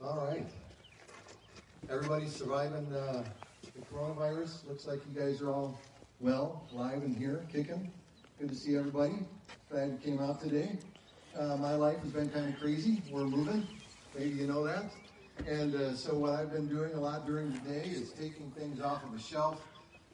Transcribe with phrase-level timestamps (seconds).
[0.00, 0.46] All right.
[1.90, 3.24] Everybody's surviving uh,
[3.64, 4.68] the coronavirus.
[4.68, 5.76] Looks like you guys are all
[6.20, 7.90] well, live and here, kicking.
[8.38, 9.26] Good to see everybody.
[9.72, 10.78] Glad you came out today.
[11.36, 13.02] Uh, my life has been kind of crazy.
[13.10, 13.66] We're moving.
[14.16, 14.84] Maybe you know that.
[15.48, 18.80] And uh, so what I've been doing a lot during the day is taking things
[18.80, 19.60] off of a shelf,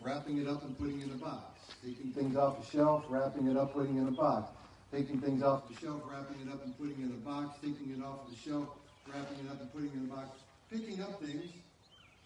[0.00, 1.60] wrapping it up and putting it in a box.
[1.84, 4.50] Taking things off the shelf, wrapping it up, putting it in a box.
[4.90, 7.58] Taking things off the shelf, wrapping it up and putting it in a box.
[7.60, 8.68] Taking it off the shelf,
[9.08, 10.38] wrapping it up and putting it in a box.
[10.70, 11.52] Picking up things,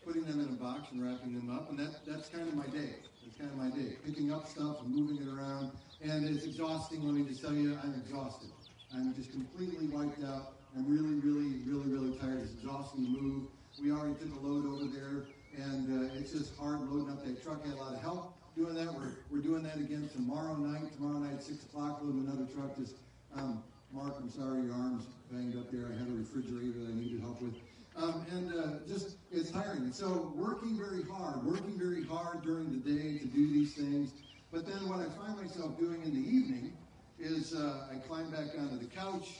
[0.05, 1.71] putting them in a box and wrapping them up.
[1.71, 2.97] And that, that's kind of my day.
[3.25, 3.97] That's kind of my day.
[4.05, 5.73] Picking up stuff and moving it around.
[6.02, 7.05] And it's exhausting.
[7.05, 8.51] Let me just tell you, I'm exhausted.
[8.95, 10.55] I'm just completely wiped out.
[10.77, 12.43] I'm really, really, really, really tired.
[12.43, 13.49] It's exhausting to move.
[13.83, 15.27] We already took a load over there,
[15.57, 17.60] and uh, it's just hard loading up that truck.
[17.65, 18.93] I had a lot of help doing that.
[18.93, 20.93] We're, we're doing that again tomorrow night.
[20.97, 22.77] Tomorrow night at 6 o'clock, loading another truck.
[22.77, 22.97] Just,
[23.37, 25.87] um, Mark, I'm sorry, your arm's banged up there.
[25.87, 27.55] I had a refrigerator that I needed help with.
[27.96, 29.92] Um, and uh, just, it's tiring.
[29.92, 34.13] So, working very hard, working very hard during the day to do these things.
[34.52, 36.73] But then, what I find myself doing in the evening
[37.18, 39.38] is uh, I climb back onto the couch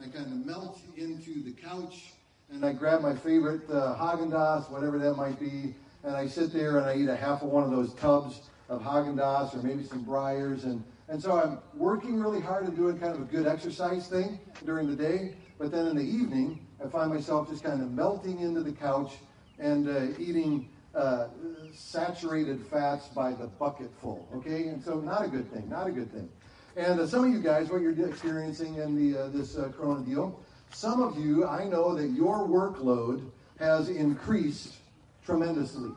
[0.00, 2.12] I kind of melt into the couch
[2.50, 6.52] and I grab my favorite uh, Haagen Dazs, whatever that might be, and I sit
[6.52, 9.62] there and I eat a half of one of those tubs of Haagen Dazs or
[9.62, 13.24] maybe some Breyers, and and so I'm working really hard and doing kind of a
[13.24, 17.64] good exercise thing during the day, but then in the evening I find myself just
[17.64, 19.12] kind of melting into the couch
[19.58, 21.28] and uh, eating uh,
[21.72, 24.28] saturated fats by the bucketful.
[24.36, 26.28] Okay, and so not a good thing, not a good thing.
[26.76, 30.04] And uh, some of you guys, what you're experiencing in the uh, this uh, Corona
[30.04, 34.76] deal, some of you, I know that your workload has increased
[35.24, 35.90] tremendously.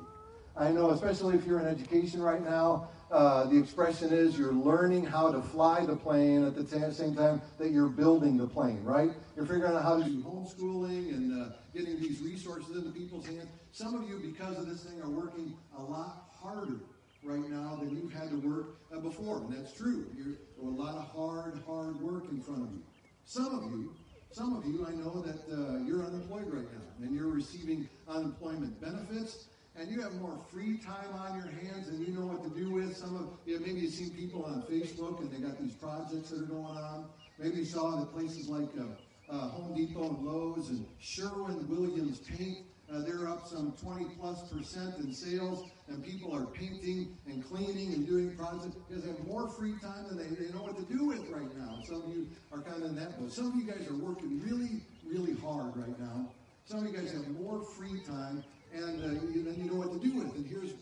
[0.57, 5.05] I know, especially if you're in education right now, uh, the expression is you're learning
[5.05, 8.81] how to fly the plane at the t- same time that you're building the plane,
[8.83, 9.11] right?
[9.35, 13.49] You're figuring out how to do homeschooling and uh, getting these resources into people's hands.
[13.73, 16.79] Some of you, because of this thing, are working a lot harder
[17.23, 19.37] right now than you've had to work uh, before.
[19.37, 20.05] And that's true.
[20.17, 22.81] You're, a lot of hard, hard work in front of you.
[23.25, 23.91] Some of you,
[24.31, 28.79] some of you, I know that uh, you're unemployed right now and you're receiving unemployment
[28.79, 32.49] benefits and you have more free time on your hands and you know what to
[32.59, 32.95] do with.
[32.95, 36.41] Some of you, maybe you've seen people on Facebook and they got these projects that
[36.41, 37.05] are going on.
[37.39, 42.19] Maybe you saw that places like uh, uh, Home Depot and Lowe's and Sherwin Williams
[42.19, 47.43] Paint uh, they're up some 20 plus percent in sales, and people are painting and
[47.45, 50.75] cleaning and doing projects because they have more free time than they, they know what
[50.75, 51.79] to do with right now.
[51.83, 53.31] Some of you are kind of in that boat.
[53.31, 56.31] Some of you guys are working really, really hard right now.
[56.65, 58.43] Some of you guys have more free time,
[58.73, 60.35] and uh, you, you know what to do with.
[60.35, 60.73] And here's,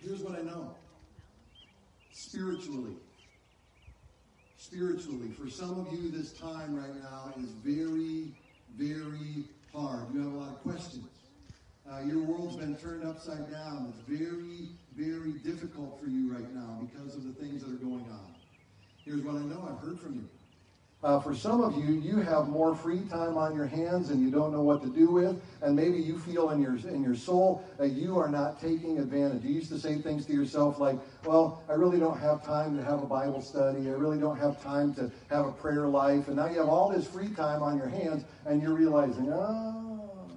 [0.00, 0.74] here's what I know
[2.12, 2.96] spiritually.
[4.56, 8.34] Spiritually, for some of you, this time right now is very,
[8.76, 10.06] very hard.
[10.14, 11.06] You have a lot of questions.
[11.90, 13.92] Uh, your world's been turned upside down.
[13.92, 18.06] It's very, very difficult for you right now because of the things that are going
[18.10, 18.34] on.
[19.04, 20.28] Here's what I know I've heard from you.
[21.04, 24.30] Uh, for some of you, you have more free time on your hands and you
[24.30, 27.62] don't know what to do with, and maybe you feel in your in your soul
[27.76, 29.44] that you are not taking advantage.
[29.44, 32.82] You used to say things to yourself like, "Well, I really don't have time to
[32.82, 33.86] have a Bible study.
[33.90, 36.88] I really don't have time to have a prayer life." And now you have all
[36.88, 40.30] this free time on your hands, and you're realizing, "Oh,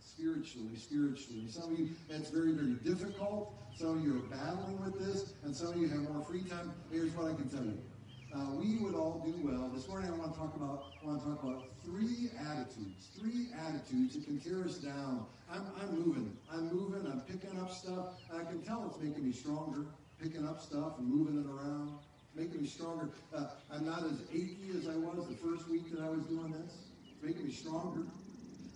[0.00, 1.48] spiritually, spiritually.
[1.48, 3.52] Some of you, it's very, very difficult.
[3.74, 6.72] Some of you are battling with this, and some of you have more free time.
[6.90, 7.91] Here's what I can tell you.
[8.34, 9.70] Uh, we would all do well.
[9.74, 13.48] This morning I want to talk about I want to talk about three attitudes, three
[13.60, 15.26] attitudes that can tear us down.
[15.52, 16.34] I'm, I'm moving.
[16.50, 17.04] I'm moving.
[17.12, 18.16] I'm picking up stuff.
[18.32, 19.84] I can tell it's making me stronger.
[20.16, 21.98] Picking up stuff and moving it around,
[22.34, 23.10] making me stronger.
[23.36, 26.52] Uh, I'm not as achy as I was the first week that I was doing
[26.52, 26.88] this.
[27.20, 28.06] Making me stronger.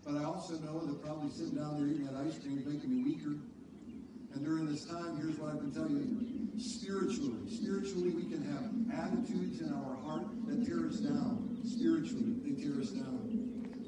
[0.04, 2.92] But I also know that probably sitting down there eating that ice cream is making
[2.92, 3.40] me weaker.
[4.36, 6.04] And during this time, here's what I can tell you.
[6.60, 11.56] Spiritually, spiritually, we can have attitudes in our heart that tear us down.
[11.64, 13.16] Spiritually, they tear us down.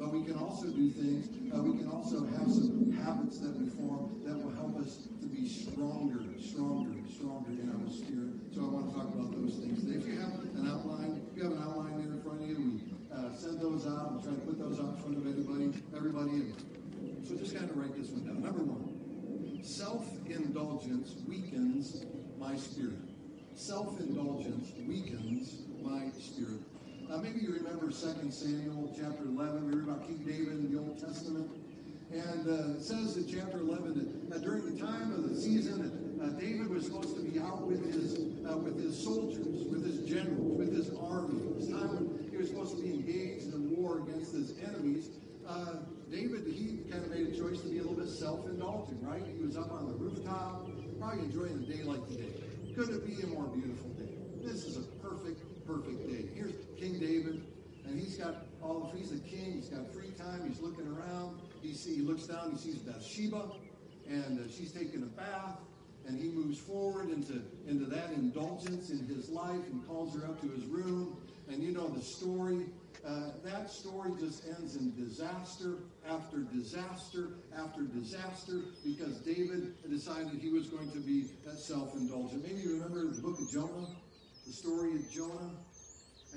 [0.00, 3.68] But we can also do things, uh, we can also have some habits that we
[3.76, 8.40] form that will help us to be stronger, stronger, stronger in our spirit.
[8.56, 9.84] So I want to talk about those things.
[9.84, 12.56] If you have an outline, if you have an outline there in front of you,
[12.56, 15.76] we uh, send those out and try to put those out in front of everybody.
[15.92, 16.56] Everybody.
[17.28, 18.40] So just kind of write this one down.
[18.40, 18.88] Number one,
[20.58, 22.04] self-indulgence weakens
[22.36, 22.98] my spirit.
[23.54, 26.60] Self-indulgence weakens my spirit.
[27.08, 29.70] Uh, maybe you remember 2 Samuel chapter 11.
[29.70, 31.48] We read about King David in the Old Testament.
[32.10, 36.18] And uh, it says in chapter 11 that uh, during the time of the season,
[36.20, 38.14] uh, David was supposed to be out with his
[38.50, 41.38] uh, with his soldiers, with his generals, with his army.
[41.38, 45.10] It was time when he was supposed to be engaged in war against his enemies.
[46.10, 49.22] David, he kind of made a choice to be a little bit self-indulgent, right?
[49.36, 50.66] He was up on the rooftop,
[50.98, 52.32] probably enjoying the day like today.
[52.74, 54.16] Could it be a more beautiful day?
[54.42, 56.28] This is a perfect, perfect day.
[56.34, 57.44] Here's King David,
[57.84, 61.38] and he's got all the, he's the king, he's got free time, he's looking around,
[61.62, 63.50] he, see, he looks down, he sees Bathsheba,
[64.08, 65.58] and uh, she's taking a bath,
[66.06, 70.40] and he moves forward into, into that indulgence in his life and calls her up
[70.40, 71.18] to his room.
[71.50, 72.66] And you know the story.
[73.06, 75.76] Uh, that story just ends in disaster
[76.08, 82.42] after disaster after disaster because David decided he was going to be self indulgent.
[82.42, 83.86] Maybe you remember the book of Jonah,
[84.46, 85.50] the story of Jonah.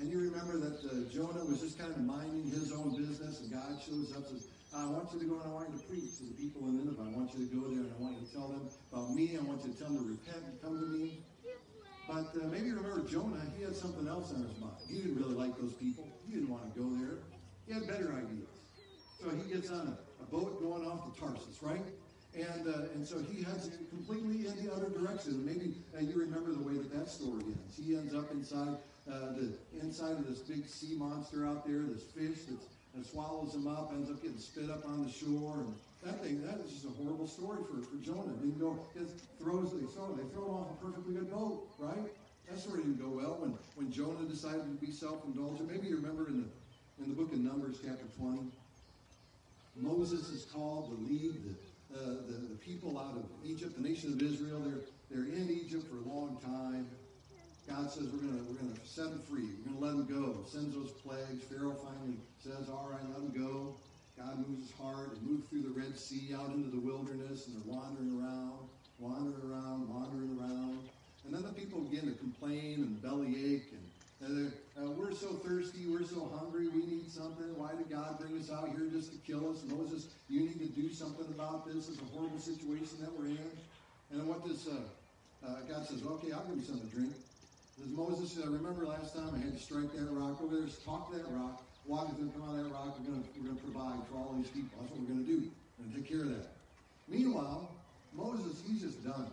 [0.00, 3.52] And you remember that uh, Jonah was just kind of minding his own business, and
[3.52, 5.84] God shows up and says, I want you to go and I want you to
[5.84, 7.02] preach to the people in Nineveh.
[7.04, 9.36] I want you to go there and I want you to tell them about me.
[9.36, 11.20] I want you to tell them to repent and come to me.
[12.08, 14.80] But uh, maybe you remember Jonah, he had something else on his mind.
[14.88, 16.08] He didn't really like those people.
[16.26, 17.18] He didn't want to go there.
[17.66, 18.48] He had better ideas.
[19.20, 21.82] So he gets on a, a boat going off to Tarsus, right?
[22.34, 25.44] And, uh, and so he heads completely in the other direction.
[25.44, 27.76] Maybe uh, you remember the way that that story ends.
[27.76, 28.76] He ends up inside
[29.10, 33.54] uh, the inside of this big sea monster out there, this fish that's and swallows
[33.54, 35.64] him up, ends up getting spit up on the shore.
[35.64, 38.32] And that thing, that is just a horrible story for, for Jonah.
[38.40, 38.78] Didn't go,
[39.40, 42.12] throws, they throw, they throw off a perfectly good boat, right?
[42.52, 45.72] That story didn't go well when, when Jonah decided to be self-indulgent.
[45.72, 46.48] Maybe you remember in the,
[47.02, 48.44] in the book of Numbers, chapter 20,
[49.80, 54.12] Moses is called to lead the, uh, the, the people out of Egypt, the nation
[54.12, 54.60] of Israel.
[54.60, 56.90] They're, they're in Egypt for a long time.
[57.64, 59.48] God says we're going we're gonna set them free.
[59.64, 60.44] We're going to let them go.
[60.44, 61.48] Sends those plagues.
[61.48, 63.76] Pharaoh finally says, all right, let them go.
[64.20, 65.16] God moves his heart.
[65.16, 68.68] They move through the Red Sea out into the wilderness, and they're wandering around,
[68.98, 70.91] wandering around, wandering around.
[71.24, 73.82] And then the people begin to complain and bellyache, and,
[74.26, 77.46] and uh, we're so thirsty, we're so hungry, we need something.
[77.56, 79.62] Why did God bring us out here just to kill us?
[79.70, 81.88] Moses, you need to do something about this.
[81.88, 83.50] It's a horrible situation that we're in.
[84.10, 84.82] And then what does uh,
[85.46, 86.02] uh, God says?
[86.02, 87.12] Okay, I'll give you something to drink.
[87.82, 91.10] As Moses said, remember last time I had to strike that rock over there, talk
[91.10, 91.62] to that rock.
[91.86, 92.94] Water's going to come out of that rock.
[92.98, 94.78] We're going we're to provide for all these people.
[94.78, 95.38] That's what we're going to do.
[95.78, 96.54] We're going to take care of that.
[97.08, 97.70] Meanwhile,
[98.14, 99.26] Moses, he's just done.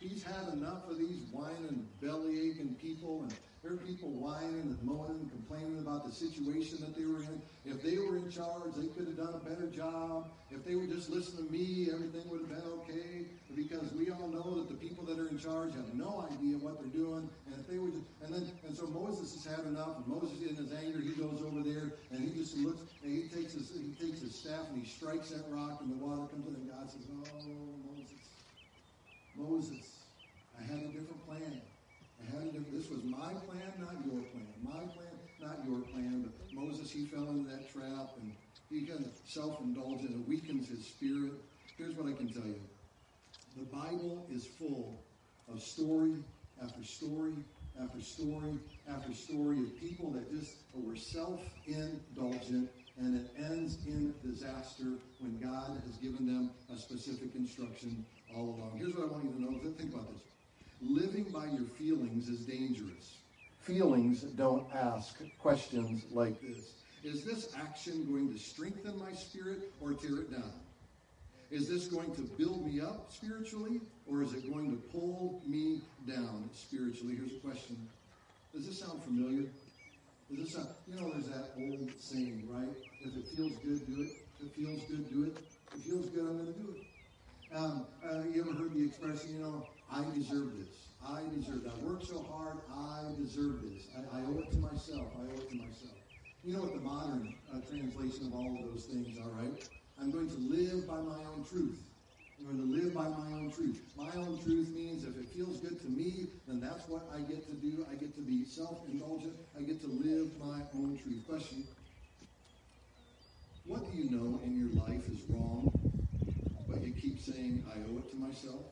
[0.00, 4.82] He's had enough of these whining, belly aching people and there are people whining and
[4.82, 7.42] moaning and complaining about the situation that they were in.
[7.66, 10.30] If they were in charge, they could have done a better job.
[10.50, 13.28] If they would just listen to me, everything would have been okay.
[13.54, 16.80] Because we all know that the people that are in charge have no idea what
[16.80, 17.28] they're doing.
[17.44, 19.98] And if they would, and then, and so Moses has had enough.
[19.98, 23.28] And Moses, in his anger, he goes over there and he just looks and he
[23.28, 26.48] takes his he takes his staff and he strikes that rock and the water comes
[26.48, 26.54] in.
[26.54, 27.89] And God says, "Oh,
[29.36, 30.04] Moses,
[30.58, 31.60] I had a different plan."
[32.20, 34.46] I had this was my plan, not your plan.
[34.62, 36.22] My plan, not your plan.
[36.22, 38.32] But Moses, he fell into that trap and
[38.68, 40.10] he kind of self-indulgent.
[40.10, 41.32] It weakens his spirit.
[41.78, 42.60] Here's what I can tell you.
[43.56, 45.02] The Bible is full
[45.48, 46.12] of story
[46.62, 47.32] after story
[47.80, 52.68] after story after story of people that just were self-indulgent
[52.98, 58.04] and it ends in disaster when God has given them a specific instruction
[58.36, 58.72] all along.
[58.76, 59.58] Here's what I want you to know.
[59.76, 60.22] Think about this.
[60.82, 63.16] Living by your feelings is dangerous.
[63.60, 66.72] Feelings don't ask questions like this.
[67.02, 70.52] Is this action going to strengthen my spirit or tear it down?
[71.50, 75.82] Is this going to build me up spiritually or is it going to pull me
[76.06, 77.16] down spiritually?
[77.16, 77.76] Here's a question.
[78.54, 79.48] Does this sound familiar?
[80.30, 82.68] Does this sound, you know, there's that old saying, right?
[83.00, 84.10] If it feels good, do it.
[84.40, 85.36] If it feels good, do it.
[85.72, 86.86] If it feels good, I'm going to do it.
[87.52, 90.86] Um, uh, you ever heard the expression, you know, I deserve this.
[91.04, 91.72] I deserve it.
[91.74, 92.58] I worked so hard.
[92.70, 93.88] I deserve this.
[93.96, 95.10] I, I, owe it to myself.
[95.18, 95.98] I owe it to myself.
[96.44, 99.68] You know what the modern uh, translation of all of those things are, right?
[100.00, 101.82] I'm going to live by my own truth.
[102.38, 103.82] I'm going to live by my own truth.
[103.96, 107.44] My own truth means if it feels good to me, then that's what I get
[107.50, 107.84] to do.
[107.90, 109.34] I get to be self-indulgent.
[109.58, 111.26] I get to live my own truth.
[111.26, 111.64] Question.
[113.66, 115.79] What do you know in your life is wrong,
[116.84, 118.62] you keep saying, I owe it to myself?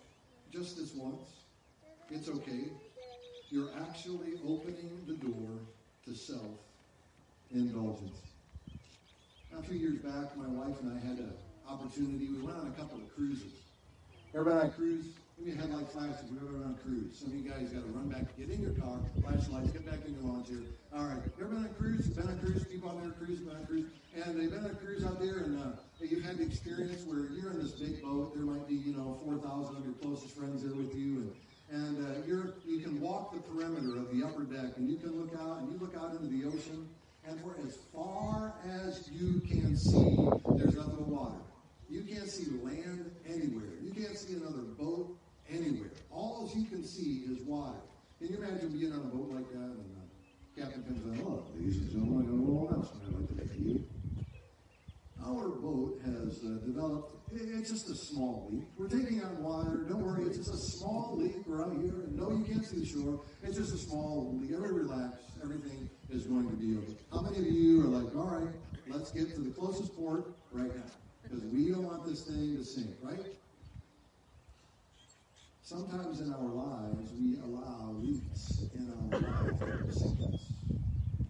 [0.53, 1.29] just this once.
[2.11, 2.65] It's okay.
[3.51, 5.51] You're actually opening the door
[6.07, 6.59] to self
[7.55, 8.19] indulgence.
[9.53, 11.33] Now, a few years back, my wife and I had an
[11.69, 12.29] opportunity.
[12.29, 13.53] We went on a couple of cruises.
[14.35, 15.07] Ever been on a cruise?
[15.45, 16.31] We had like flashes.
[16.31, 17.19] We were on a cruise.
[17.19, 20.05] Some of you guys got to run back, get in your car, flashlights, get back
[20.05, 20.67] in your chair.
[20.93, 21.23] All right.
[21.39, 22.09] You ever been on a cruise?
[22.09, 22.65] Been on a cruise?
[22.65, 23.87] People on their cruise, been on a cruise.
[24.17, 27.31] And they've been on a cruise out there, and uh, you've had the experience where
[27.31, 28.35] you're in this big boat.
[28.35, 31.33] There might be, you know, 4,000 of your closest friends there with you, and
[31.71, 35.21] and uh, you're you can walk the perimeter of the upper deck, and you can
[35.21, 36.89] look out, and you look out into the ocean,
[37.27, 40.17] and for as far as you can see,
[40.57, 41.37] there's nothing but water.
[41.91, 43.77] You can't see land anywhere.
[43.83, 45.17] You can't see another boat
[45.51, 45.91] anywhere.
[46.11, 47.79] All you can see is water.
[48.19, 51.47] Can you imagine being on a boat like that and the captain comes on, oh,
[51.55, 53.85] and gentlemen, I a little announcement I'd like to make you.
[55.25, 58.65] Our boat has uh, developed, it's just a small leak.
[58.77, 59.85] We're taking on water.
[59.89, 61.37] Don't worry, it's just a small leak.
[61.47, 63.21] We're out here, and no, you can't see the shore.
[63.43, 64.53] It's just a small leak.
[64.53, 65.19] Everybody relax.
[65.43, 66.99] Everything is going to be okay.
[67.13, 68.55] How many of you are like, all right,
[68.89, 70.91] let's get to the closest port right now?
[71.23, 73.21] Because we don't want this thing to sink, right?
[75.69, 80.41] Sometimes in our lives, we allow leaks in our life to sink us.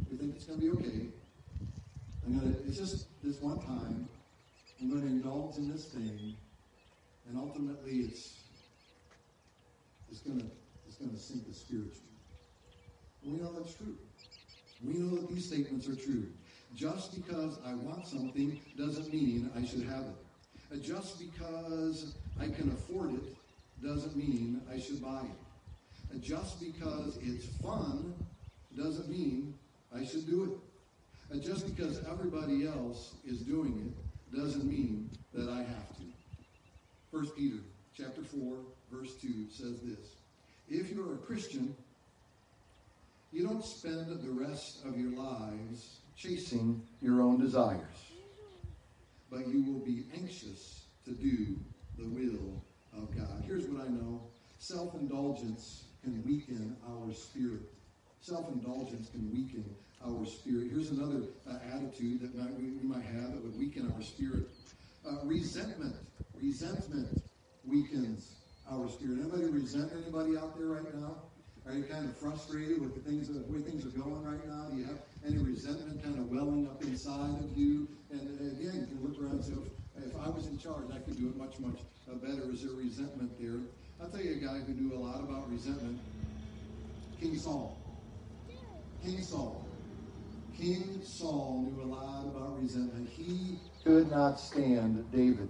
[0.09, 1.07] We think it's going to be okay.
[2.25, 4.09] I'm going to, it's just this one time.
[4.80, 6.37] I'm going to indulge in this thing,
[7.28, 8.35] and ultimately, it's
[10.09, 10.47] it's going to
[10.87, 11.99] it's going to sink us spiritually.
[13.25, 13.97] We know that's true.
[14.85, 16.28] We know that these statements are true.
[16.76, 20.04] Just because I want something doesn't mean I should have
[20.71, 20.80] it.
[20.80, 23.35] Just because I can afford it
[23.82, 26.23] doesn't mean I should buy it.
[26.23, 28.14] Just because it's fun
[28.76, 29.54] doesn't mean
[29.94, 30.58] I should do
[31.32, 31.42] it.
[31.42, 33.92] Just because everybody else is doing
[34.32, 36.02] it doesn't mean that I have to.
[37.12, 37.58] First Peter
[37.97, 38.56] chapter 4,
[38.90, 40.16] verse 2 says this.
[40.68, 41.75] If you're a Christian,
[43.32, 48.12] you don't spend the rest of your lives chasing your own desires,
[49.30, 51.56] but you will be anxious to do
[51.99, 52.62] the will
[52.98, 53.42] of God.
[53.46, 54.20] Here's what I know
[54.58, 57.62] self indulgence can weaken our spirit.
[58.20, 59.64] Self indulgence can weaken
[60.04, 60.68] our spirit.
[60.70, 64.46] Here's another uh, attitude that might, we, might have that would weaken our spirit.
[65.08, 65.94] Uh, resentment.
[66.40, 67.22] Resentment
[67.64, 68.34] weakens
[68.70, 69.20] our spirit.
[69.20, 71.16] Anybody resent anybody out there right now?
[71.66, 74.68] Are you kind of frustrated with the things, the way things are going right now?
[74.70, 77.86] Do you have any resentment kind of welling up inside of you?
[78.10, 79.52] And again, you can look around and say,
[80.04, 81.78] if I was in charge, I could do it much, much
[82.22, 82.50] better.
[82.52, 83.60] Is there resentment there?
[84.00, 85.98] I'll tell you a guy who knew a lot about resentment
[87.20, 87.76] King Saul.
[89.04, 89.64] King Saul.
[90.56, 93.08] King Saul knew a lot about resentment.
[93.08, 95.48] He could not stand David.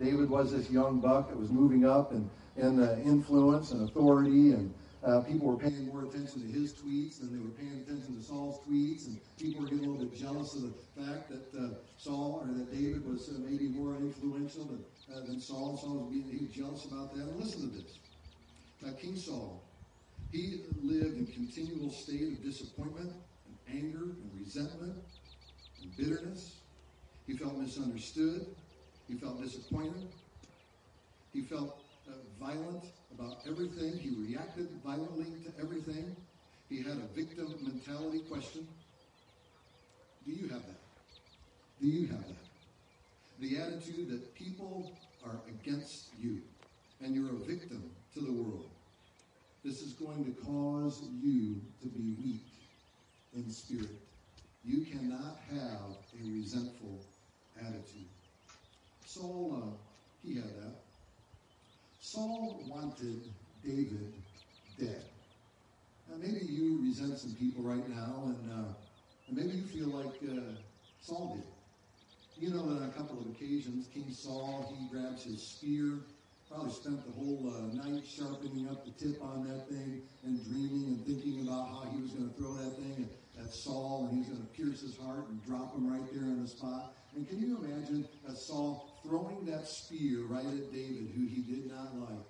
[0.00, 4.72] David was this young buck that was moving up and in influence and authority and
[5.04, 8.22] uh, people were paying more attention to his tweets than they were paying attention to
[8.22, 11.74] Saul's tweets, and people were getting a little bit jealous of the fact that uh,
[11.96, 15.76] Saul or that David was uh, maybe more influential than, uh, than Saul.
[15.76, 17.22] Saul was being he was jealous about that.
[17.22, 17.98] And listen to this:
[18.80, 19.64] now, King Saul,
[20.30, 23.12] he lived in continual state of disappointment
[23.46, 24.94] and anger and resentment
[25.82, 26.58] and bitterness.
[27.26, 28.46] He felt misunderstood.
[29.08, 30.08] He felt disappointed.
[31.32, 33.98] He felt uh, violent about everything.
[33.98, 36.16] He reacted violently to everything.
[36.68, 38.66] He had a victim mentality question.
[40.26, 40.80] Do you have that?
[41.80, 42.36] Do you have that?
[43.40, 44.92] The attitude that people
[45.24, 46.40] are against you
[47.02, 48.70] and you're a victim to the world.
[49.64, 52.46] This is going to cause you to be weak
[53.34, 53.98] in spirit.
[54.64, 57.00] You cannot have a resentful
[57.60, 58.08] attitude.
[59.04, 60.81] Saul, uh, he had that.
[62.12, 63.22] Saul wanted
[63.64, 64.12] David
[64.78, 65.04] dead.
[66.10, 68.74] Now, maybe you resent some people right now, and, uh,
[69.28, 70.52] and maybe you feel like uh,
[71.00, 72.44] Saul did.
[72.44, 76.00] You know that on a couple of occasions, King Saul, he grabs his spear,
[76.50, 80.88] probably spent the whole uh, night sharpening up the tip on that thing and dreaming
[80.88, 84.18] and thinking about how he was going to throw that thing at, at Saul and
[84.18, 86.92] he's going to pierce his heart and drop him right there on the spot.
[87.14, 91.70] And can you imagine a Saul throwing that spear right at David, who he did
[91.70, 92.24] not like?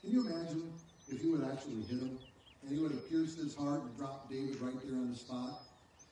[0.00, 0.72] Can you imagine
[1.08, 2.18] if he would actually hit him
[2.62, 5.64] and he would have pierced his heart and dropped David right there on the spot?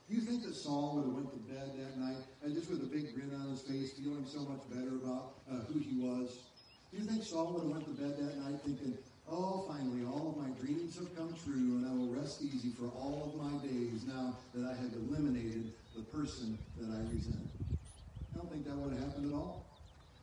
[0.09, 2.83] Do you think that Saul would have went to bed that night and just with
[2.83, 6.41] a big grin on his face, feeling so much better about uh, who he was?
[6.93, 10.37] Do you think Saul would have went to bed that night thinking, Oh, finally, all
[10.37, 13.57] of my dreams have come true, and I will rest easy for all of my
[13.67, 17.49] days now that I have eliminated the person that I resent.
[18.45, 19.65] Don't think that would have happened at all.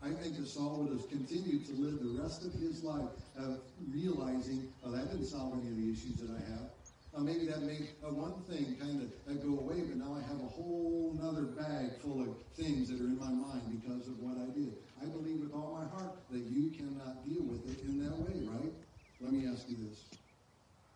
[0.06, 3.58] I think that Saul would have continued to live the rest of his life uh,
[3.90, 6.70] realizing, oh, that didn't solve any of the issues that I have.
[7.18, 10.22] Uh, maybe that made uh, one thing kind of uh, go away, but now I
[10.22, 14.22] have a whole other bag full of things that are in my mind because of
[14.22, 14.78] what I did.
[15.01, 18.38] I believe with all my heart that you cannot deal with it in that way,
[18.46, 18.74] right?
[19.18, 19.98] Let me ask you this.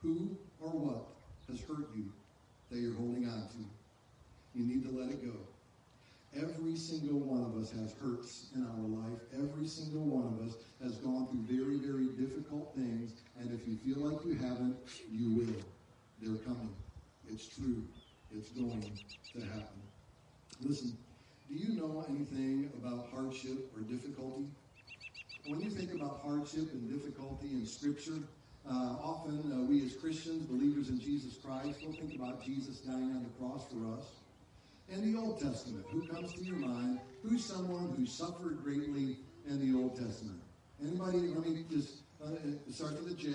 [0.05, 1.09] Who or what
[1.49, 2.05] has hurt you
[2.69, 3.65] that you're holding on to?
[4.53, 5.54] You need to let it go.
[6.35, 9.19] Every single one of us has hurts in our life.
[9.33, 13.13] Every single one of us has gone through very, very difficult things.
[13.39, 14.75] And if you feel like you haven't,
[15.09, 15.63] you will.
[16.21, 16.75] They're coming.
[17.29, 17.83] It's true.
[18.31, 18.83] It's going
[19.33, 19.81] to happen.
[20.61, 20.97] Listen,
[21.49, 24.45] do you know anything about hardship or difficulty?
[25.47, 28.17] when you think about hardship and difficulty in Scripture,
[28.67, 33.13] uh, often uh, we as Christians, believers in Jesus Christ, will think about Jesus dying
[33.13, 34.05] on the cross for us.
[34.89, 36.99] In the Old Testament, who comes to your mind?
[37.23, 40.39] Who's someone who suffered greatly in the Old Testament?
[40.81, 41.19] Anybody?
[41.19, 43.29] Let me just uh, it starts with a J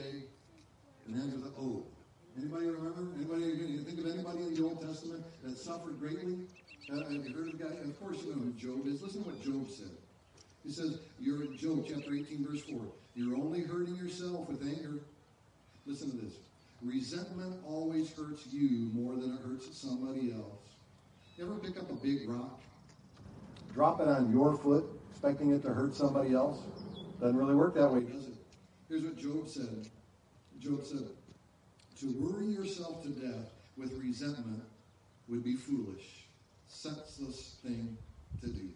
[1.07, 1.85] and ends with an O.
[2.39, 3.09] Anybody remember?
[3.17, 6.47] Anybody you think of anybody in the Old Testament that suffered greatly?
[6.91, 7.77] Uh, have you heard of guy?
[7.83, 9.03] Of course you know who Job is.
[9.03, 9.91] Listen to what Job said.
[10.65, 12.81] He says, "You're Job chapter 18, verse 4.
[13.17, 15.01] You're only hurting yourself with anger."
[15.85, 16.35] Listen to this.
[16.83, 20.60] Resentment always hurts you more than it hurts somebody else.
[21.41, 22.61] Ever pick up a big rock,
[23.73, 26.59] drop it on your foot, expecting it to hurt somebody else?
[27.19, 28.35] Doesn't really work that way, does it?
[28.91, 29.89] Here's what Job said.
[30.59, 31.07] Job said,
[32.01, 34.63] To worry yourself to death with resentment
[35.29, 36.27] would be foolish,
[36.69, 37.97] senseless thing
[38.43, 38.69] to do.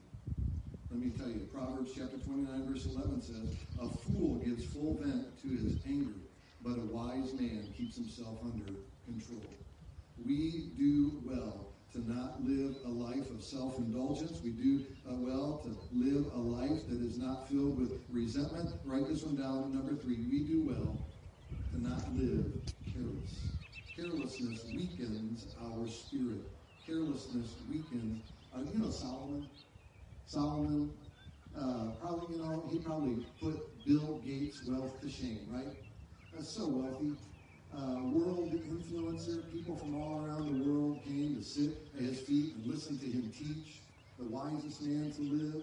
[0.90, 5.38] Let me tell you, Proverbs chapter 29, verse 11 says, A fool gives full vent
[5.42, 6.14] to his anger,
[6.62, 8.73] but a wise man keeps himself under
[9.04, 9.42] control.
[10.25, 14.40] We do well to not live a life of self indulgence.
[14.42, 18.70] We do uh, well to live a life that is not filled with resentment.
[18.84, 19.72] Write this one down.
[19.72, 21.06] Number three, we do well
[21.70, 22.46] to not live
[22.92, 23.52] careless.
[23.94, 26.42] Carelessness weakens our spirit.
[26.84, 28.32] Carelessness weakens.
[28.54, 29.46] Uh, you know Solomon.
[30.26, 30.90] Solomon,
[31.56, 35.76] uh, probably you know he probably put Bill Gates' wealth to shame, right?
[36.32, 37.12] That's so wealthy
[37.76, 39.43] uh, world influencer.
[39.52, 43.07] People from all around the world came to sit at his feet and listen to
[43.07, 43.81] him teach.
[44.19, 45.62] The wisest man to live.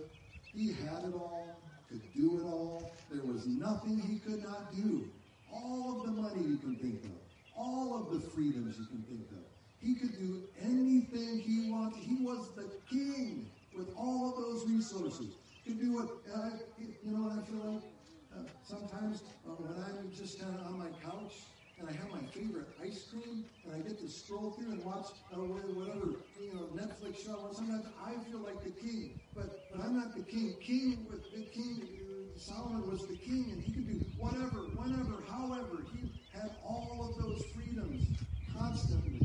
[0.53, 1.55] He had it all,
[1.87, 2.91] could do it all.
[3.09, 5.07] There was nothing he could not do.
[5.53, 7.11] All of the money you can think of,
[7.57, 9.43] all of the freedoms you can think of.
[9.81, 12.03] He could do anything he wanted.
[12.03, 15.33] He was the king with all of those resources.
[15.65, 17.83] Could do what, Uh, you know what I feel like?
[18.35, 21.43] Uh, sometimes uh, when I'm just kind of on my couch
[21.81, 25.07] and I have my favorite ice cream, and I get to stroll through and watch
[25.33, 27.47] uh, whatever you know Netflix show.
[27.47, 30.55] And sometimes I feel like the king, but but I'm not the king.
[30.61, 31.87] King with the king.
[32.37, 35.85] Solomon was the king, and he could do whatever, whenever, however.
[35.93, 38.13] He had all of those freedoms
[38.51, 39.21] constantly.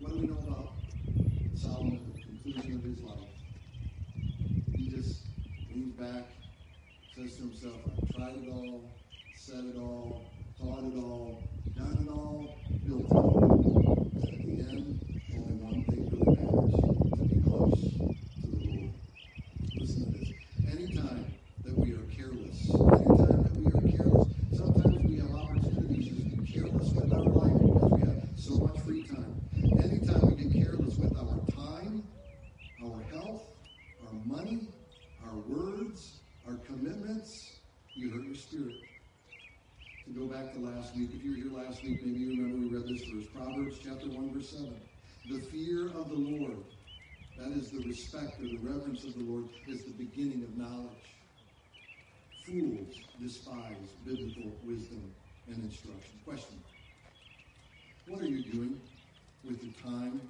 [0.00, 0.74] What do we know about
[1.54, 3.30] Solomon at the conclusion of his life?
[4.76, 5.26] He just
[5.72, 6.26] leans back,
[7.14, 8.96] says to himself, "I've tried it all,
[9.32, 10.31] said it all."
[10.62, 13.50] Taught it all, done it all, built it all.
[14.14, 15.00] And at the end,
[15.34, 16.86] only one thing really matters
[17.18, 17.98] to be close
[18.44, 18.94] to the Lord.
[19.80, 20.30] Listen to this.
[20.70, 21.26] Anytime
[21.64, 26.46] that we are careless, anytime that we are careless, sometimes we have opportunities to be
[26.46, 29.34] careless with our life because we have so much free time.
[29.82, 32.04] Anytime we get careless with our time,
[32.80, 33.50] our health,
[34.06, 34.68] our money,
[35.26, 37.58] our words, our commitments,
[37.96, 38.82] you hurt your spirit
[40.04, 41.10] to go back to last week.
[41.14, 43.26] If you were here last week, maybe you remember we read this verse.
[43.26, 44.74] Proverbs chapter 1, verse 7.
[45.26, 46.56] The fear of the Lord,
[47.38, 51.06] that is the respect or the reverence of the Lord, is the beginning of knowledge.
[52.40, 55.14] Fools despise biblical wisdom
[55.46, 56.18] and instruction.
[56.24, 56.58] Question.
[58.06, 58.80] What are you doing
[59.44, 60.20] with your time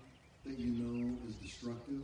[0.45, 2.03] that you know is destructive?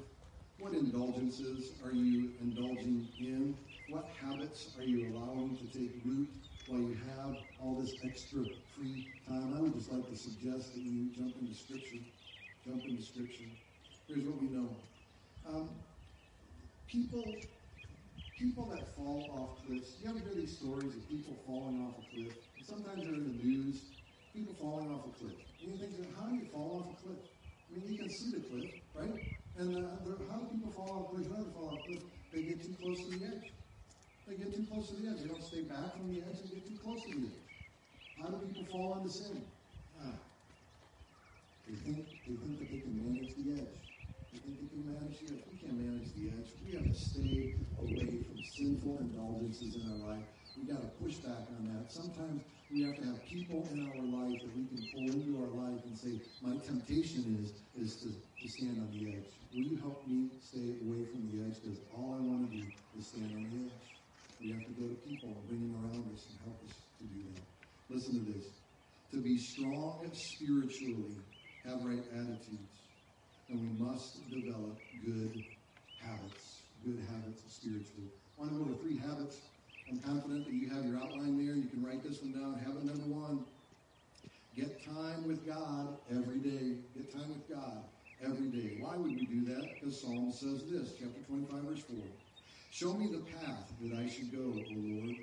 [0.58, 3.58] What indulgences are you indulging in?
[3.88, 6.30] What habits are you allowing to take root
[8.04, 12.02] extra free time, I would just like to suggest that you jump into Scripture.
[12.64, 13.48] Jump into Scripture.
[14.06, 14.76] Here's what we know.
[15.46, 15.70] Um,
[16.90, 17.46] people,
[18.38, 19.96] people that fall off cliffs.
[20.02, 22.34] You ever hear these stories of people falling off a cliff?
[22.62, 23.82] Sometimes they're in the news.
[24.34, 25.38] People falling off a cliff.
[25.62, 27.22] And you think, how do you fall off a cliff?
[27.68, 29.16] I mean, you can see the cliff, right?
[29.56, 29.90] And uh,
[30.30, 31.26] how do people fall off a cliff?
[31.30, 32.02] How do they fall off a cliff?
[32.32, 33.48] They get too close to the edge.
[34.28, 35.20] They get too close to the edge.
[35.22, 36.44] They don't stay back from the edge.
[36.44, 37.47] They get too close to the edge.
[38.20, 39.46] How do people fall into sin?
[39.94, 40.18] Ah,
[41.66, 43.78] they think they think that they can manage the edge.
[44.32, 45.44] They think they can manage the edge.
[45.46, 46.50] We can't manage the edge.
[46.66, 50.26] We have to stay away from sinful indulgences in our life.
[50.58, 51.92] We got to push back on that.
[51.92, 55.54] Sometimes we have to have people in our life that we can pull into our
[55.54, 58.10] life and say, "My temptation is is to,
[58.42, 59.38] to stand on the edge.
[59.54, 61.62] Will you help me stay away from the edge?
[61.62, 62.66] Because all I want to do
[62.98, 63.78] is stand on the edge."
[64.42, 67.04] We have to go to people and bring them around us and help us to
[67.06, 67.57] do that.
[67.90, 68.46] Listen to this.
[69.12, 71.16] To be strong spiritually,
[71.64, 72.78] have right attitudes.
[73.48, 75.42] And we must develop good
[75.98, 76.60] habits.
[76.84, 78.12] Good habits spiritually.
[78.36, 79.38] I want to go over three habits.
[79.88, 81.56] I'm confident that you have your outline there.
[81.56, 82.58] You can write this one down.
[82.58, 83.44] Habit number one
[84.58, 86.78] get time with God every day.
[86.96, 87.84] Get time with God
[88.22, 88.76] every day.
[88.80, 89.64] Why would we do that?
[89.74, 91.96] Because Psalm says this, chapter 25, verse 4.
[92.70, 95.16] Show me the path that I should go, O Lord.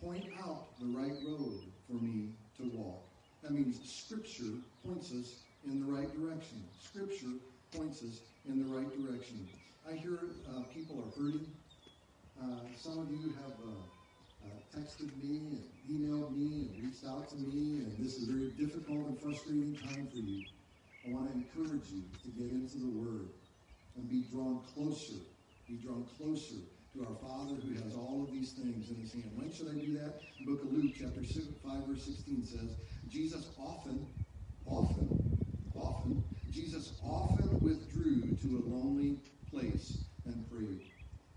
[0.00, 1.60] Point out the right road
[1.90, 3.02] for me to walk.
[3.42, 4.54] That means Scripture
[4.86, 6.62] points us in the right direction.
[6.80, 7.34] Scripture
[7.74, 9.48] points us in the right direction.
[9.88, 11.46] I hear uh, people are hurting.
[12.40, 17.28] Uh, some of you have uh, uh, texted me and emailed me and reached out
[17.30, 20.44] to me, and this is a very difficult and frustrating time for you.
[21.06, 23.28] I want to encourage you to get into the Word
[23.96, 25.20] and be drawn closer,
[25.66, 26.60] be drawn closer
[26.94, 29.30] to our Father who has all of these things in his hand.
[29.36, 30.22] When should I do that?
[30.40, 32.76] The book of Luke, chapter 5, verse 16 says,
[33.08, 34.06] Jesus often,
[34.66, 35.08] often,
[35.74, 39.18] often, Jesus often withdrew to a lonely
[39.52, 40.80] place and prayed.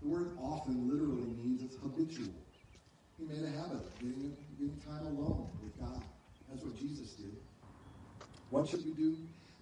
[0.02, 2.34] The word often literally means it's habitual.
[3.16, 6.02] He made a habit of getting, getting time alone with God.
[6.50, 7.36] That's what Jesus did.
[8.50, 9.16] What should we do?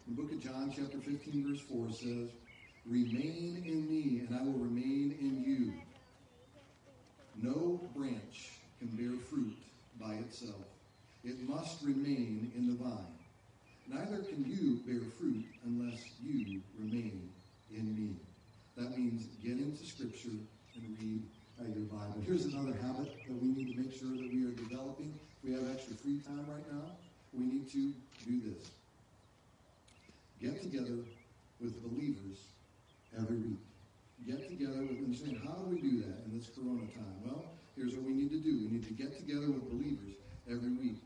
[0.08, 2.30] The book of John, chapter 15, verse 4 says,
[2.86, 5.72] Remain in me, and I will remain in you.
[7.40, 9.56] No branch can bear fruit
[10.00, 10.66] by itself.
[11.24, 13.18] It must remain in the vine.
[13.88, 17.30] Neither can you bear fruit unless you remain
[17.72, 18.16] in me.
[18.76, 20.38] That means get into Scripture
[20.74, 21.22] and read
[21.60, 22.22] uh, your Bible.
[22.26, 25.14] Here's another habit that we need to make sure that we are developing.
[25.44, 26.90] We have extra free time right now.
[27.32, 27.92] We need to
[28.26, 28.70] do this.
[30.40, 30.98] Get together
[31.60, 32.38] with believers
[33.16, 33.60] every week.
[34.26, 37.16] Get together with them saying, how do we do that in this corona time?
[37.24, 37.44] Well,
[37.76, 38.60] here's what we need to do.
[38.64, 40.14] We need to get together with believers
[40.48, 41.02] every week.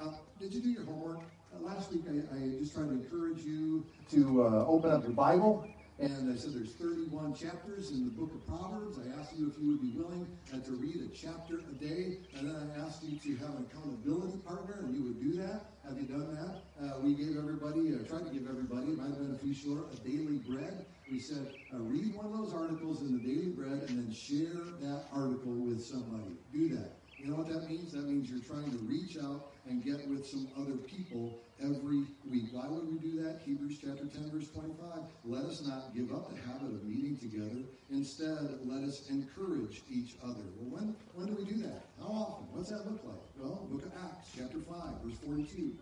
[0.00, 1.20] Uh, did you do your homework?
[1.54, 5.12] Uh, last week I, I, just tried to encourage you to uh, open up your
[5.12, 5.68] Bible
[6.00, 8.98] and I said there's 31 chapters in the book of Proverbs.
[8.98, 12.18] I asked you if you would be willing uh, to read a chapter a day.
[12.36, 15.70] And then I asked you to have an accountability partner, and you would do that.
[15.86, 16.66] Have you done that?
[16.82, 19.54] Uh, we gave everybody, uh, tried to give everybody, it might have been a few
[19.54, 20.84] short, a daily bread.
[21.10, 24.60] We said, uh, read one of those articles in the daily bread and then share
[24.80, 26.36] that article with somebody.
[26.52, 26.96] Do that.
[27.18, 27.92] You know what that means?
[27.92, 32.52] That means you're trying to reach out and get with some other people every week.
[32.52, 33.40] Why would we do that?
[33.44, 35.08] Hebrews chapter 10, verse 25.
[35.24, 37.64] Let us not give up the habit of meeting together.
[37.90, 40.44] Instead, let us encourage each other.
[40.58, 41.88] Well, when, when do we do that?
[41.98, 42.46] How often?
[42.52, 43.24] What's that look like?
[43.38, 45.76] Well, book of Acts, chapter 5, verse 42.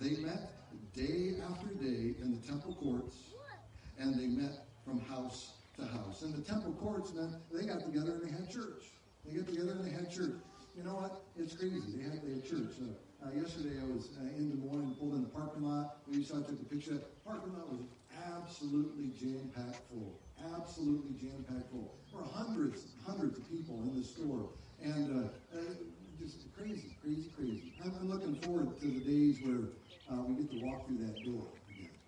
[0.00, 0.52] They met
[0.94, 3.34] day after day in the temple courts,
[3.98, 6.22] and they met from house to house.
[6.22, 8.92] And the temple courts meant they got together and they had church.
[9.24, 10.36] They got together and they had church.
[10.76, 11.24] You know what?
[11.36, 11.96] It's crazy.
[11.96, 12.76] They had, they had church.
[13.24, 15.98] Uh, yesterday I was uh, in Des Moines, pulled in the parking lot.
[16.06, 16.94] We saw took the picture.
[16.94, 17.80] The parking lot was
[18.28, 20.20] absolutely jam-packed full.
[20.54, 21.96] Absolutely jam-packed full.
[22.12, 24.50] There were hundreds, hundreds of people in the store.
[24.82, 25.60] And uh, uh,
[26.20, 27.72] just crazy, crazy, crazy.
[27.82, 29.72] I'm, I'm, looking forward to the days where
[30.12, 31.48] uh, we get to walk through that door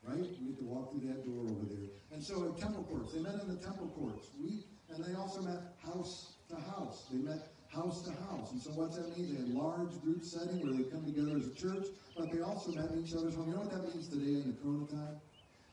[0.09, 0.29] right?
[0.41, 1.89] We to walk through that door over there.
[2.13, 4.29] And so at temple courts, they met in the temple courts.
[4.41, 7.07] We and they also met house to house.
[7.13, 8.53] They met house to house.
[8.53, 9.35] And so what's that mean?
[9.35, 12.73] They had large group setting where they come together as a church, but they also
[12.73, 13.49] met in each other's home.
[13.49, 15.21] You know what that means today in the Corona time?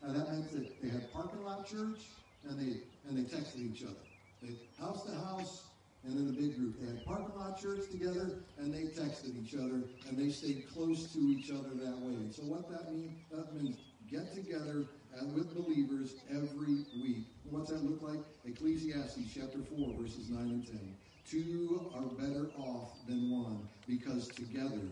[0.03, 2.03] Uh, that meant that they had parking lot church
[2.47, 4.03] and they and they texted each other.
[4.43, 5.63] They house to house
[6.03, 6.79] and in the big group.
[6.79, 11.11] They had parking lot church together and they texted each other and they stayed close
[11.13, 12.13] to each other that way.
[12.13, 13.17] And so what that means?
[13.31, 13.77] That means
[14.15, 14.85] get together
[15.33, 17.25] with believers every week.
[17.49, 18.19] What's that look like?
[18.45, 20.95] Ecclesiastes chapter 4, verses 9 and 10.
[21.29, 24.87] Two are better off than one because together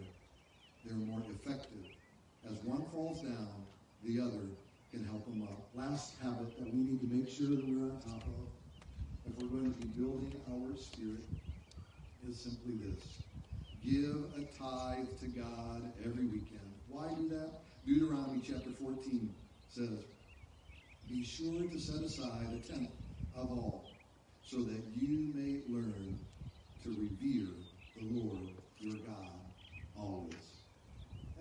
[0.83, 1.86] they're more effective.
[2.45, 3.63] As one falls down,
[4.03, 4.43] the other
[4.91, 5.69] can help them up.
[5.73, 8.47] Last habit that we need to make sure that we're on top of,
[9.25, 11.23] if we're going to be building our spirit,
[12.27, 13.23] is simply this.
[13.86, 16.59] Give a tithe to God every weekend.
[16.89, 17.63] Why do that?
[17.86, 19.34] Deuteronomy chapter 14
[19.69, 20.06] says,
[21.10, 22.89] Be sure to set aside a tenth
[23.36, 23.95] of all
[24.41, 26.19] so that you may learn
[26.84, 27.53] to revere
[27.95, 28.49] the Lord
[28.82, 29.39] your God
[29.97, 30.63] always.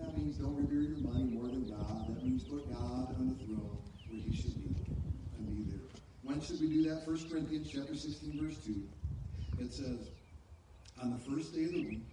[0.01, 2.15] That means don't revere your money more than God.
[2.15, 4.77] That means put God on the throne where he should be
[5.37, 5.89] and be there.
[6.23, 7.07] When should we do that?
[7.07, 8.81] 1 Corinthians chapter 16, verse 2.
[9.59, 10.11] It says,
[11.03, 12.07] On the first day of the week,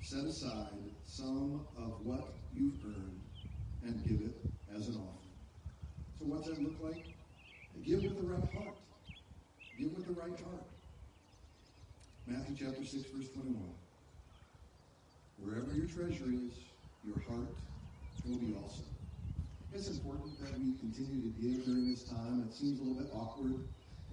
[0.00, 0.68] set aside
[1.04, 3.21] some of what you've earned
[3.84, 4.34] and give it
[4.76, 5.38] as an offering.
[6.18, 7.02] So what's that look like?
[7.84, 8.76] Give with the right heart.
[9.78, 10.66] Give with the right heart.
[12.26, 13.58] Matthew chapter 6, verse 21.
[15.38, 16.70] Wherever your treasure is,
[17.02, 17.50] your heart
[18.24, 18.84] will be also.
[19.74, 22.46] It's important that we continue to give during this time.
[22.46, 23.64] It seems a little bit awkward.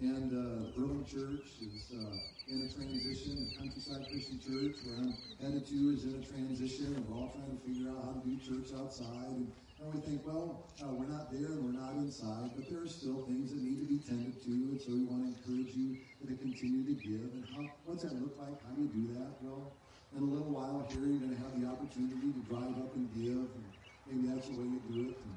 [0.02, 2.16] And uh, Earlham Church is uh,
[2.48, 3.52] in a transition.
[3.52, 7.04] The Countryside Christian Church, where I'm headed to, is in a transition.
[7.08, 9.36] We're all trying to figure out how to do church outside.
[9.36, 12.84] And, And we think, well, uh, we're not there and we're not inside, but there
[12.84, 15.72] are still things that need to be tended to, and so we want to encourage
[15.72, 15.96] you
[16.28, 17.32] to continue to give.
[17.32, 18.60] And how, what's that look like?
[18.60, 19.40] How do you do that?
[19.40, 19.72] Well,
[20.16, 23.08] in a little while here, you're going to have the opportunity to drive up and
[23.16, 23.68] give, and
[24.08, 25.16] maybe that's the way you do it.
[25.16, 25.36] And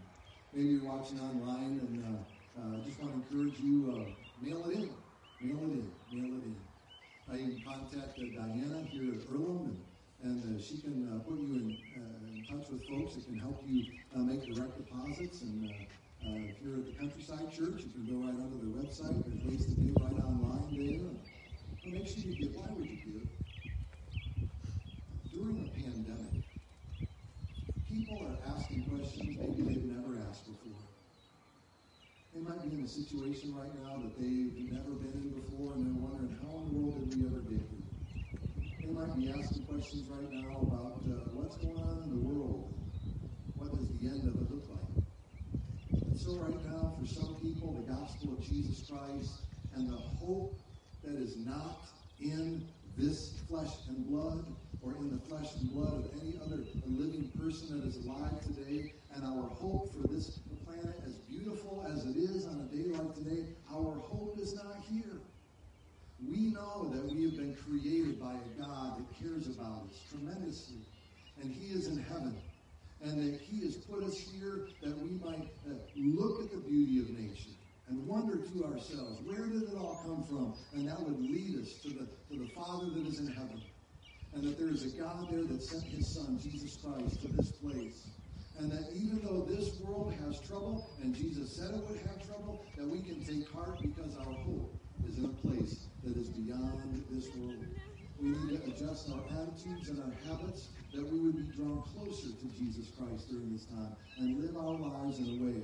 [0.54, 2.18] maybe you're watching online, and uh,
[2.58, 4.10] uh, just want to encourage you, uh,
[4.42, 4.90] mail it in,
[5.40, 6.56] mail it in, mail it in.
[7.32, 9.78] You can contact Diana here at Earlham,
[10.22, 13.24] and, and uh, she can uh, put you in, uh, in touch with folks that
[13.24, 15.42] can help you uh, make direct deposits.
[15.42, 19.22] And uh, if you're at the Countryside Church, you can go right onto their website.
[19.24, 21.14] There's ways to give right online there.
[21.84, 22.54] And make sure you give.
[22.54, 23.26] Why would you give?
[25.32, 26.36] During the pandemic,
[27.88, 30.82] people are asking questions maybe they've never asked before.
[32.34, 35.84] They might be in a situation right now that they've never been in before, and
[35.84, 37.92] they're wondering, how in the world did we ever get here?
[38.80, 42.72] They might be asking questions right now about uh, what's going on in the world.
[43.56, 44.96] What does the end of it look like?
[46.08, 49.44] And so, right now, for some people, the gospel of Jesus Christ
[49.76, 50.56] and the hope
[51.04, 51.84] that is not
[52.18, 52.66] in
[52.96, 54.44] this flesh and blood
[54.80, 58.90] or in the flesh and blood of any other living person that is alive today,
[59.14, 60.40] and our hope for this
[61.86, 65.20] as it is on a day like today, our hope is not here.
[66.24, 70.82] We know that we have been created by a God that cares about us tremendously,
[71.40, 72.36] and He is in heaven,
[73.02, 77.00] and that He has put us here that we might uh, look at the beauty
[77.00, 77.50] of nature
[77.88, 80.54] and wonder to ourselves, where did it all come from?
[80.72, 83.60] And that would lead us to the, to the Father that is in heaven.
[84.34, 87.50] And that there is a God there that sent his Son, Jesus Christ, to this
[87.52, 88.06] place.
[88.58, 92.64] And that even though this world has trouble, and Jesus said it would have trouble,
[92.76, 94.74] that we can take heart because our hope
[95.08, 97.64] is in a place that is beyond this world.
[98.20, 102.28] We need to adjust our attitudes and our habits that we would be drawn closer
[102.28, 105.58] to Jesus Christ during this time and live our lives in a way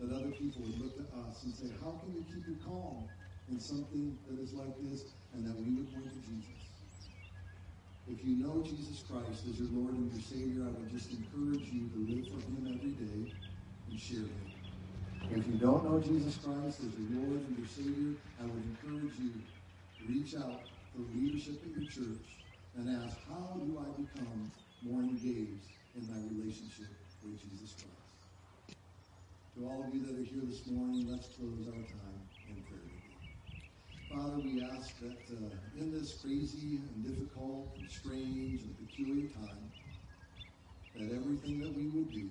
[0.00, 3.08] that other people would look at us and say, How can you keep your calm
[3.50, 5.04] in something that is like this?
[5.34, 6.67] And that we would point to Jesus.
[8.08, 11.68] If you know Jesus Christ as your Lord and your Savior, I would just encourage
[11.68, 13.28] you to live for Him every day
[13.90, 14.48] and share Him.
[15.30, 19.20] If you don't know Jesus Christ as your Lord and your Savior, I would encourage
[19.20, 19.44] you
[20.00, 22.40] to reach out the leadership at your church
[22.76, 26.88] and ask, How do I become more engaged in my relationship
[27.22, 28.08] with Jesus Christ?
[29.58, 32.87] To all of you that are here this morning, let's close our time in prayer.
[34.10, 39.68] Father, we ask that uh, in this crazy and difficult and strange and peculiar time,
[40.96, 42.30] that everything that we would do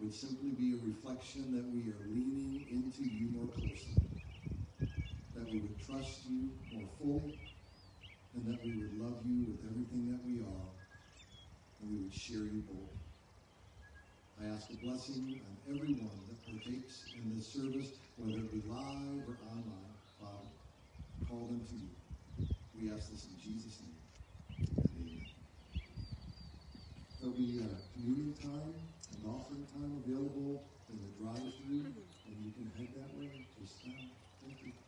[0.00, 4.00] would simply be a reflection that we are leaning into you more closely,
[5.36, 7.34] that we would trust you more fully,
[8.34, 10.72] and that we would love you with everything that we are,
[11.80, 12.96] and we would share you boldly.
[14.40, 19.28] I ask a blessing on everyone that partakes in this service, whether it be live
[19.28, 19.93] or online.
[20.24, 20.56] Father,
[21.28, 21.92] call them to you.
[22.72, 24.00] We ask this in Jesus' name.
[24.96, 25.20] Amen.
[27.20, 28.72] There'll be a communion time
[29.12, 31.92] and offering time available in the drive-through,
[32.24, 34.16] and you can head that way just now.
[34.40, 34.83] Thank you.